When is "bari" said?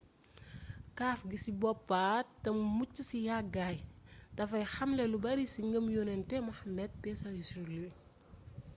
5.25-5.45